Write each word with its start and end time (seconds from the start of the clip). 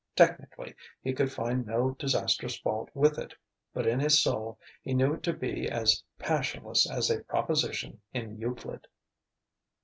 Technically 0.15 0.73
he 1.03 1.13
could 1.13 1.31
find 1.31 1.63
no 1.67 1.91
disastrous 1.91 2.57
fault 2.57 2.89
with 2.95 3.19
it; 3.19 3.35
but 3.71 3.85
in 3.85 3.99
his 3.99 4.19
soul 4.19 4.57
he 4.81 4.95
knew 4.95 5.13
it 5.13 5.21
to 5.21 5.31
be 5.31 5.69
as 5.69 6.01
passionless 6.17 6.89
as 6.89 7.11
a 7.11 7.23
proposition 7.25 8.01
in 8.11 8.35
Euclid. 8.39 8.87